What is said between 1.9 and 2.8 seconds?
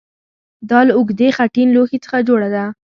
څخه جوړه ده